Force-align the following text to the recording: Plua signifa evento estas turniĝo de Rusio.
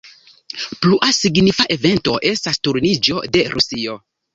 Plua 0.85 1.11
signifa 1.19 1.69
evento 1.77 2.19
estas 2.33 2.61
turniĝo 2.65 3.25
de 3.39 3.51
Rusio. 3.57 4.05